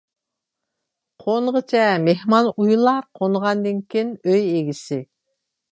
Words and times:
قونغۇچە 1.25 1.83
مېھمان 2.07 2.49
ئۇيىلار، 2.55 3.07
قونغاندىن 3.21 3.87
كېيىن 3.95 4.15
ئۆي 4.27 4.53
ئىگىسى. 4.57 5.05